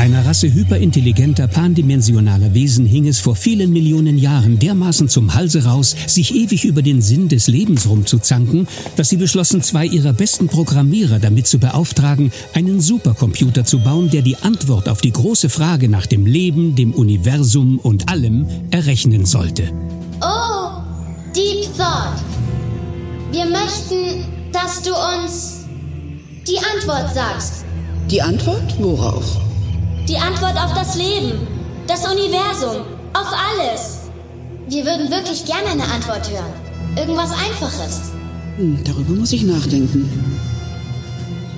[0.00, 5.94] Einer Rasse hyperintelligenter, pandimensionaler Wesen hing es vor vielen Millionen Jahren dermaßen zum Halse raus,
[6.06, 8.66] sich ewig über den Sinn des Lebens rumzuzanken,
[8.96, 14.22] dass sie beschlossen, zwei ihrer besten Programmierer damit zu beauftragen, einen Supercomputer zu bauen, der
[14.22, 19.70] die Antwort auf die große Frage nach dem Leben, dem Universum und allem errechnen sollte.
[20.22, 20.80] Oh,
[21.36, 22.16] Deep Thought.
[23.32, 25.66] Wir möchten, dass du uns
[26.48, 27.66] die Antwort sagst.
[28.10, 29.49] Die Antwort worauf?
[30.10, 31.46] Die Antwort auf das Leben,
[31.86, 32.82] das Universum,
[33.12, 33.98] auf alles.
[34.68, 36.52] Wir würden wirklich gerne eine Antwort hören.
[36.96, 38.10] Irgendwas Einfaches.
[38.56, 40.10] Hm, darüber muss ich nachdenken.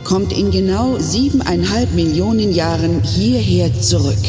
[0.05, 4.21] Kommt in genau siebeneinhalb Millionen Jahren hierher zurück.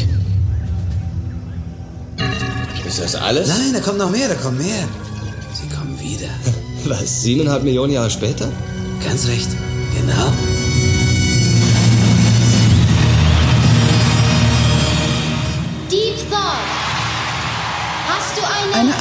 [2.86, 3.48] Ist das alles?
[3.48, 4.88] Nein, da kommt noch mehr, da kommt mehr.
[5.52, 6.30] Sie kommen wieder.
[6.86, 8.50] Was, siebeneinhalb Millionen Jahre später?
[9.04, 9.50] Ganz recht.
[9.94, 10.32] Genau.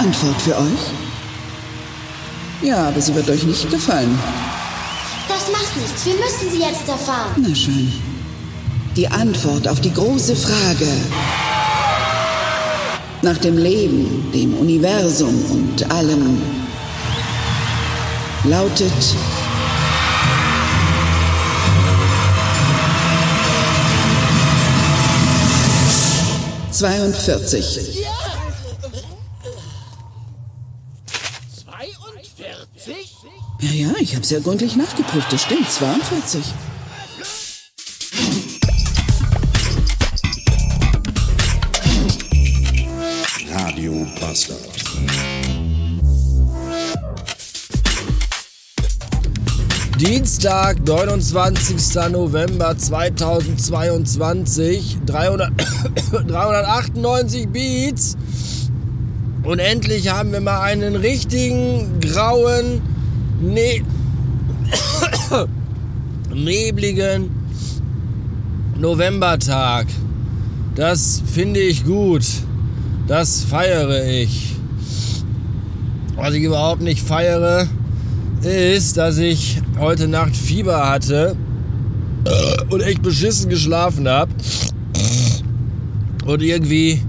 [0.03, 0.91] Antwort für euch?
[2.61, 4.19] Ja, aber sie wird euch nicht gefallen.
[5.29, 6.05] Das macht nichts.
[6.05, 7.31] Wir müssen sie jetzt erfahren.
[7.37, 7.93] Na schön.
[8.97, 10.87] Die Antwort auf die große Frage
[13.21, 16.41] nach dem Leben, dem Universum und allem
[18.43, 18.91] lautet
[26.71, 28.03] zweiundvierzig.
[31.83, 32.95] 42?
[33.59, 35.31] Ja, ja, ich habe sehr gründlich nachgeprüft.
[35.31, 36.43] Das stimmt, 42.
[43.51, 44.59] Radio Bastard.
[49.99, 52.11] Dienstag, 29.
[52.11, 55.51] November 2022, 300,
[56.27, 58.17] 398 Beats.
[59.43, 62.81] Und endlich haben wir mal einen richtigen grauen,
[63.41, 63.83] ne
[66.33, 67.29] nebligen
[68.79, 69.87] Novembertag.
[70.75, 72.25] Das finde ich gut.
[73.07, 74.55] Das feiere ich.
[76.15, 77.67] Was ich überhaupt nicht feiere,
[78.43, 81.35] ist, dass ich heute Nacht Fieber hatte
[82.69, 84.31] und echt beschissen geschlafen habe
[86.25, 87.01] und irgendwie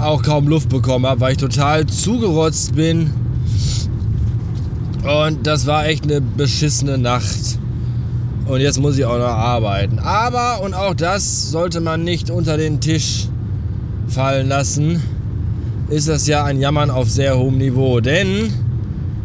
[0.00, 3.10] auch kaum Luft bekommen habe, weil ich total zugerotzt bin.
[5.02, 7.58] Und das war echt eine beschissene Nacht.
[8.46, 9.98] Und jetzt muss ich auch noch arbeiten.
[9.98, 13.28] Aber, und auch das sollte man nicht unter den Tisch
[14.08, 15.02] fallen lassen,
[15.88, 18.00] ist das ja ein Jammern auf sehr hohem Niveau.
[18.00, 18.52] Denn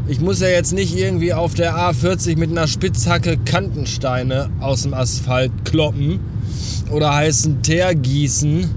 [0.08, 4.94] ich muss ja jetzt nicht irgendwie auf der A40 mit einer Spitzhacke Kantensteine aus dem
[4.94, 6.20] Asphalt kloppen
[6.92, 8.70] oder heißen Teer gießen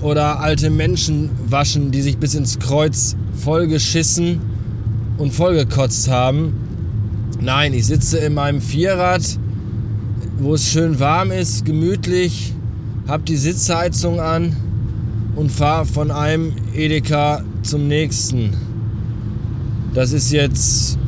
[0.00, 4.40] oder alte Menschen waschen, die sich bis ins Kreuz vollgeschissen
[5.18, 6.54] und vollgekotzt haben.
[7.40, 9.22] Nein, ich sitze in meinem Vierrad,
[10.38, 12.52] wo es schön warm ist, gemütlich,
[13.06, 14.56] habe die Sitzheizung an
[15.34, 18.50] und fahre von einem Edeka zum nächsten.
[19.94, 20.98] Das ist jetzt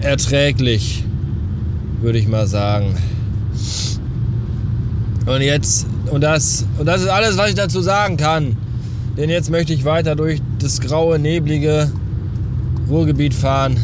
[0.00, 1.04] erträglich,
[2.00, 2.94] würde ich mal sagen.
[5.28, 8.56] Und jetzt, und das, und das ist alles, was ich dazu sagen kann.
[9.16, 11.90] Denn jetzt möchte ich weiter durch das graue, neblige
[12.88, 13.76] Ruhrgebiet fahren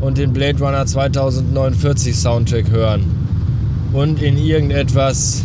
[0.00, 3.04] und den Blade Runner 2049 Soundtrack hören.
[3.92, 5.44] Und in irgendetwas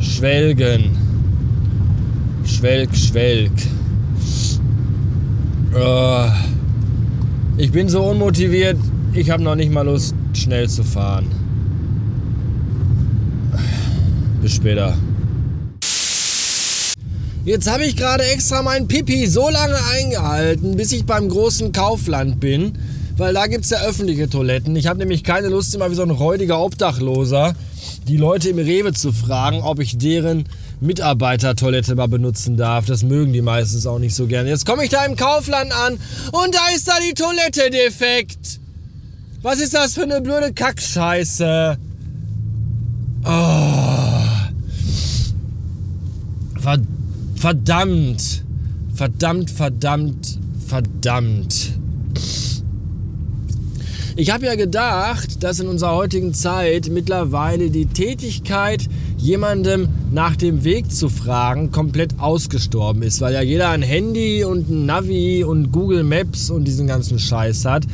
[0.00, 0.96] schwelgen.
[2.44, 3.52] Schwelg, schwelg.
[5.74, 6.26] Oh.
[7.58, 8.78] Ich bin so unmotiviert,
[9.12, 11.39] ich habe noch nicht mal Lust, schnell zu fahren.
[14.40, 14.96] Bis später.
[17.44, 22.38] Jetzt habe ich gerade extra mein Pipi so lange eingehalten, bis ich beim großen Kaufland
[22.38, 22.78] bin,
[23.16, 24.76] weil da gibt es ja öffentliche Toiletten.
[24.76, 27.54] Ich habe nämlich keine Lust, immer wie so ein räudiger Obdachloser
[28.08, 30.44] die Leute im Rewe zu fragen, ob ich deren
[30.80, 32.86] Mitarbeitertoilette mal benutzen darf.
[32.86, 34.48] Das mögen die meistens auch nicht so gerne.
[34.48, 35.98] Jetzt komme ich da im Kaufland an
[36.32, 38.60] und da ist da die Toilette defekt.
[39.42, 41.78] Was ist das für eine blöde Kackscheiße?
[43.24, 43.69] Oh.
[47.36, 48.44] Verdammt.
[48.94, 51.72] Verdammt, verdammt, verdammt.
[54.16, 58.86] Ich habe ja gedacht, dass in unserer heutigen Zeit mittlerweile die Tätigkeit,
[59.16, 64.68] jemandem nach dem Weg zu fragen, komplett ausgestorben ist, weil ja jeder ein Handy und
[64.68, 67.84] ein Navi und Google Maps und diesen ganzen Scheiß hat.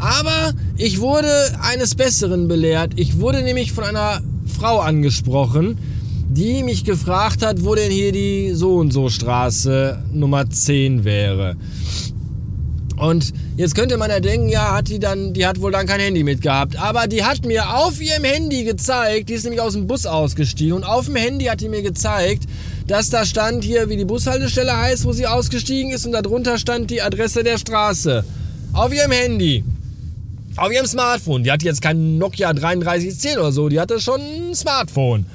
[0.00, 1.28] Aber ich wurde
[1.60, 2.92] eines Besseren belehrt.
[2.96, 5.78] Ich wurde nämlich von einer Frau angesprochen,
[6.36, 11.56] die mich gefragt hat, wo denn hier die so und so Straße Nummer 10 wäre.
[12.96, 16.00] Und jetzt könnte man ja denken, ja, hat die dann, die hat wohl dann kein
[16.00, 16.76] Handy mitgehabt.
[16.76, 20.72] Aber die hat mir auf ihrem Handy gezeigt, die ist nämlich aus dem Bus ausgestiegen
[20.72, 22.44] und auf dem Handy hat die mir gezeigt,
[22.88, 26.90] dass da stand hier, wie die Bushaltestelle heißt, wo sie ausgestiegen ist und darunter stand
[26.90, 28.24] die Adresse der Straße.
[28.72, 29.62] Auf ihrem Handy.
[30.56, 31.44] Auf ihrem Smartphone.
[31.44, 35.26] Die hat jetzt kein Nokia 3310 oder so, die hatte schon ein Smartphone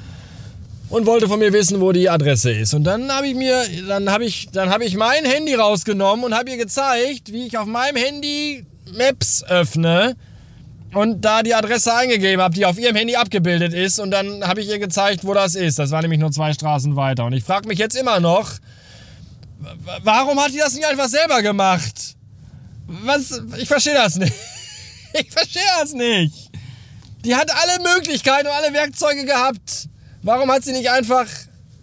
[0.90, 2.74] und wollte von mir wissen, wo die Adresse ist.
[2.74, 6.34] Und dann habe ich mir, dann habe ich, dann habe ich mein Handy rausgenommen und
[6.34, 8.66] habe ihr gezeigt, wie ich auf meinem Handy
[8.98, 10.16] Maps öffne
[10.94, 14.00] und da die Adresse eingegeben habe, die auf ihrem Handy abgebildet ist.
[14.00, 15.78] Und dann habe ich ihr gezeigt, wo das ist.
[15.78, 17.26] Das war nämlich nur zwei Straßen weiter.
[17.26, 18.52] Und ich frage mich jetzt immer noch,
[20.04, 22.16] warum hat die das nicht einfach selber gemacht?
[22.88, 23.44] Was?
[23.58, 24.34] Ich verstehe das nicht.
[25.12, 26.52] Ich verstehe das nicht.
[27.26, 29.90] Die hat alle Möglichkeiten und alle Werkzeuge gehabt.
[30.22, 31.28] Warum hat sie nicht einfach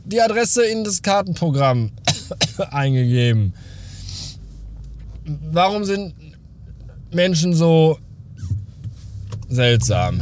[0.05, 1.91] die Adresse in das Kartenprogramm
[2.71, 3.55] eingegeben?
[5.51, 6.15] Warum sind
[7.13, 7.99] Menschen so
[9.49, 10.21] seltsam?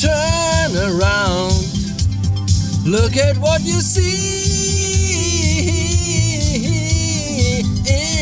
[0.00, 1.64] Turn around,
[2.84, 4.42] look at what you see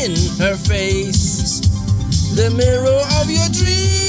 [0.05, 1.30] in her face,
[2.41, 4.00] the mirror of your dreams.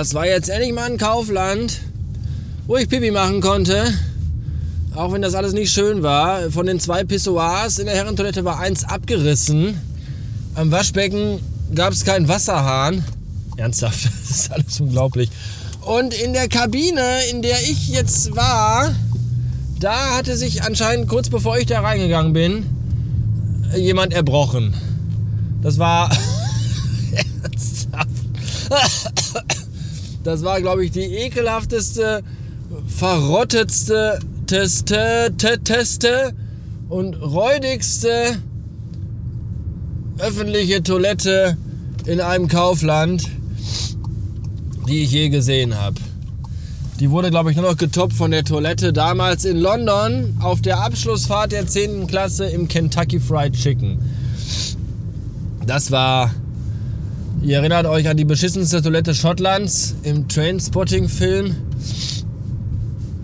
[0.00, 1.78] Das war jetzt endlich mal ein Kaufland,
[2.66, 3.84] wo ich Pipi machen konnte.
[4.94, 6.50] Auch wenn das alles nicht schön war.
[6.50, 9.78] Von den zwei Pissoirs in der Herrentoilette war eins abgerissen.
[10.54, 11.40] Am Waschbecken
[11.74, 13.04] gab es keinen Wasserhahn.
[13.58, 15.28] Ernsthaft, das ist alles unglaublich.
[15.82, 18.94] Und in der Kabine, in der ich jetzt war,
[19.80, 22.64] da hatte sich anscheinend kurz bevor ich da reingegangen bin,
[23.76, 24.72] jemand erbrochen.
[25.60, 26.10] Das war.
[27.42, 28.08] Ernsthaft.
[30.22, 32.22] Das war, glaube ich, die ekelhafteste,
[32.86, 36.32] verrottetste, teste, te- teste
[36.88, 38.36] und räudigste
[40.18, 41.56] öffentliche Toilette
[42.06, 43.28] in einem Kaufland,
[44.88, 45.96] die ich je gesehen habe.
[46.98, 50.82] Die wurde, glaube ich, nur noch getoppt von der Toilette damals in London auf der
[50.82, 52.06] Abschlussfahrt der 10.
[52.06, 53.98] Klasse im Kentucky Fried Chicken.
[55.66, 56.30] Das war,
[57.42, 61.56] ihr erinnert euch an die beschissenste Toilette Schottlands im Trainspotting-Film.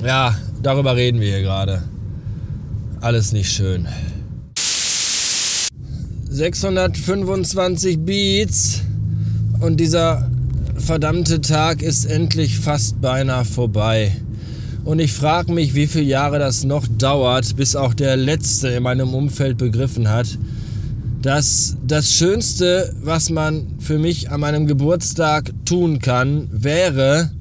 [0.04, 1.82] Ja, darüber reden wir hier gerade.
[3.00, 3.86] Alles nicht schön.
[6.28, 8.82] 625 Beats
[9.60, 10.30] und dieser
[10.76, 14.16] verdammte Tag ist endlich fast beinahe vorbei.
[14.84, 18.82] Und ich frage mich, wie viele Jahre das noch dauert, bis auch der Letzte in
[18.84, 20.38] meinem Umfeld begriffen hat,
[21.26, 27.32] dass das Schönste, was man für mich an meinem Geburtstag tun kann, wäre,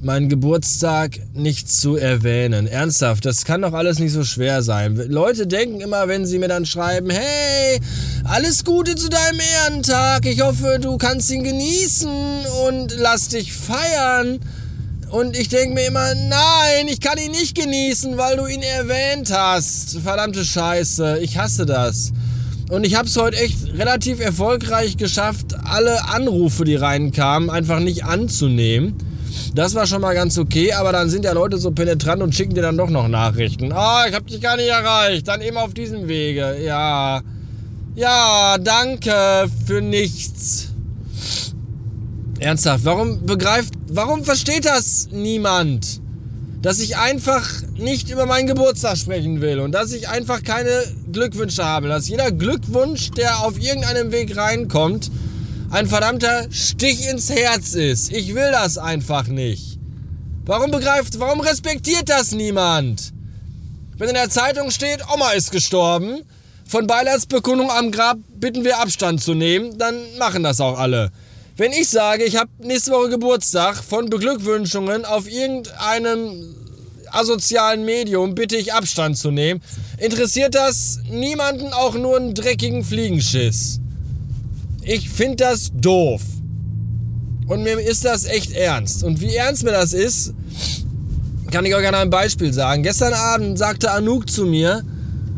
[0.00, 2.66] meinen Geburtstag nicht zu erwähnen.
[2.66, 4.96] Ernsthaft, das kann doch alles nicht so schwer sein.
[5.10, 7.80] Leute denken immer, wenn sie mir dann schreiben, hey,
[8.24, 14.40] alles Gute zu deinem Ehrentag, ich hoffe, du kannst ihn genießen und lass dich feiern.
[15.10, 19.30] Und ich denke mir immer, nein, ich kann ihn nicht genießen, weil du ihn erwähnt
[19.30, 19.98] hast.
[19.98, 22.12] Verdammte Scheiße, ich hasse das.
[22.72, 28.06] Und ich habe es heute echt relativ erfolgreich geschafft, alle Anrufe, die reinkamen, einfach nicht
[28.06, 28.94] anzunehmen.
[29.54, 32.54] Das war schon mal ganz okay, aber dann sind ja Leute so penetrant und schicken
[32.54, 33.72] dir dann doch noch Nachrichten.
[33.72, 35.28] Ah, ich habe dich gar nicht erreicht.
[35.28, 36.56] Dann eben auf diesem Wege.
[36.64, 37.20] Ja.
[37.94, 40.70] Ja, danke für nichts.
[42.38, 46.00] Ernsthaft, warum begreift, warum versteht das niemand?
[46.62, 47.50] Dass ich einfach
[47.82, 51.88] nicht über meinen Geburtstag sprechen will und dass ich einfach keine Glückwünsche habe.
[51.88, 55.10] Dass jeder Glückwunsch, der auf irgendeinem Weg reinkommt,
[55.70, 58.12] ein verdammter Stich ins Herz ist.
[58.12, 59.78] Ich will das einfach nicht.
[60.44, 63.12] Warum begreift, warum respektiert das niemand?
[63.96, 66.22] Wenn in der Zeitung steht, Oma ist gestorben,
[66.66, 71.10] von Beileidsbekundung am Grab bitten wir Abstand zu nehmen, dann machen das auch alle.
[71.56, 76.61] Wenn ich sage, ich habe nächste Woche Geburtstag, von Beglückwünschungen auf irgendeinem
[77.14, 79.60] asozialen Medium bitte ich Abstand zu nehmen.
[79.98, 83.80] Interessiert das niemanden auch nur einen dreckigen Fliegenschiss?
[84.82, 86.22] Ich finde das doof.
[87.46, 89.04] Und mir ist das echt ernst.
[89.04, 90.32] Und wie ernst mir das ist,
[91.50, 92.82] kann ich euch an einem Beispiel sagen.
[92.82, 94.82] Gestern Abend sagte Anouk zu mir,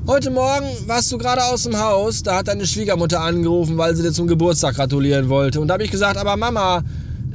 [0.07, 4.03] heute Morgen warst du gerade aus dem Haus, da hat deine Schwiegermutter angerufen, weil sie
[4.03, 5.61] dir zum Geburtstag gratulieren wollte.
[5.61, 6.85] Und da habe ich gesagt, aber Mama,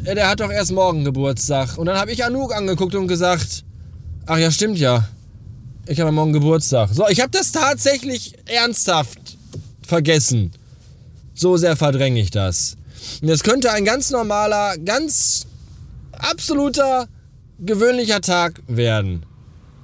[0.06, 1.78] äh, der hat doch erst morgen Geburtstag.
[1.78, 3.66] Und dann habe ich Anouk angeguckt und gesagt,
[4.30, 5.06] ach ja, stimmt ja.
[5.88, 6.90] Ich habe morgen Geburtstag.
[6.94, 9.38] So, ich habe das tatsächlich ernsthaft
[9.86, 10.52] vergessen.
[11.34, 12.78] So sehr verdränge ich das.
[13.22, 15.48] Und es könnte ein ganz normaler, ganz
[16.12, 17.08] absoluter,
[17.60, 19.26] gewöhnlicher Tag werden.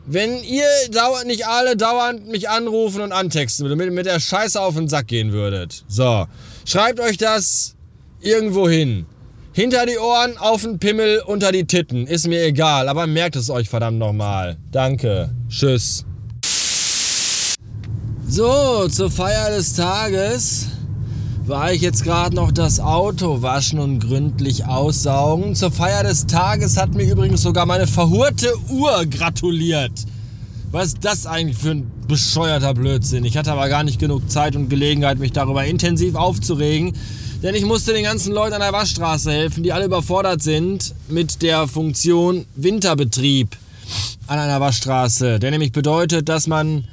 [0.05, 4.61] Wenn ihr dauernd, nicht alle dauernd mich anrufen und antexten würdet, mit, mit der Scheiße
[4.61, 5.83] auf den Sack gehen würdet.
[5.87, 6.27] So,
[6.65, 7.73] schreibt euch das
[8.21, 9.07] irgendwo hin.
[9.55, 12.07] Hinter die Ohren, auf den Pimmel, unter die Titten.
[12.07, 14.57] Ist mir egal, aber merkt es euch verdammt nochmal.
[14.69, 15.33] Danke.
[15.47, 16.03] Tschüss.
[18.27, 20.67] So, zur Feier des Tages
[21.45, 25.55] war ich jetzt gerade noch das Auto waschen und gründlich aussaugen.
[25.55, 29.93] Zur Feier des Tages hat mir übrigens sogar meine verhurte Uhr gratuliert.
[30.71, 33.23] Was ist das eigentlich für ein bescheuerter Blödsinn?
[33.23, 36.91] Ich hatte aber gar nicht genug Zeit und Gelegenheit, mich darüber intensiv aufzuregen.
[37.43, 41.41] Denn ich musste den ganzen Leuten an der Waschstraße helfen, die alle überfordert sind mit
[41.41, 43.55] der Funktion Winterbetrieb
[44.27, 45.39] an einer Waschstraße.
[45.39, 46.85] Der nämlich bedeutet, dass man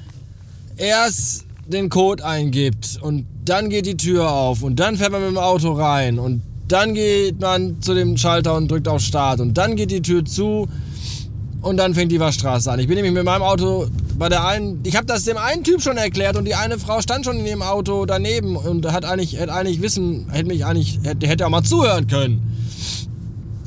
[0.77, 5.31] erst den Code eingibt und dann geht die Tür auf und dann fährt man mit
[5.31, 9.55] dem Auto rein und dann geht man zu dem Schalter und drückt auf Start und
[9.55, 10.69] dann geht die Tür zu
[11.63, 12.81] und dann fängt die Waschstraße an.
[12.81, 13.87] Ich bin nämlich mit meinem Auto
[14.19, 17.01] bei der einen, ich habe das dem einen Typ schon erklärt und die eine Frau
[17.01, 20.99] stand schon in dem Auto daneben und hat eigentlich, hätte eigentlich wissen, hätte mich eigentlich,
[21.05, 22.43] hätte, hätte auch mal zuhören können.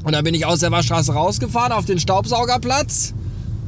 [0.03, 3.13] Und dann bin ich aus der Waschstraße rausgefahren auf den Staubsaugerplatz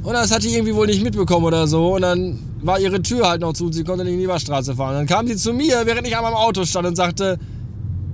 [0.03, 3.29] und das hat die irgendwie wohl nicht mitbekommen oder so und dann war ihre Tür
[3.29, 4.93] halt noch zu und sie konnte nicht in die Waschstraße fahren.
[4.93, 7.39] Dann kam sie zu mir, während ich an meinem Auto stand und sagte,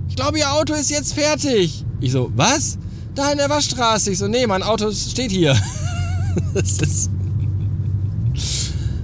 [0.08, 1.84] ich glaube, ihr Auto ist jetzt fertig.
[2.00, 2.78] Ich so, was?
[3.14, 4.12] Da in der Waschstraße.
[4.12, 5.56] Ich so, nee, mein Auto steht hier.
[6.54, 7.10] das ist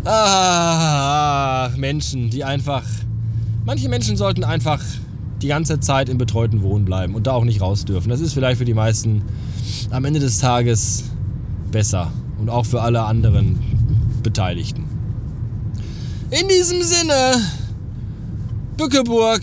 [0.05, 2.85] Ach, Menschen, die einfach.
[3.67, 4.83] Manche Menschen sollten einfach
[5.43, 8.09] die ganze Zeit im betreuten Wohnen bleiben und da auch nicht raus dürfen.
[8.09, 9.23] Das ist vielleicht für die meisten
[9.91, 11.05] am Ende des Tages
[11.71, 13.59] besser und auch für alle anderen
[14.23, 14.85] Beteiligten.
[16.31, 17.37] In diesem Sinne,
[18.77, 19.43] Bückeburg,